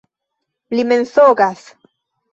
Li 0.75 0.87
mensogas! 0.93 1.63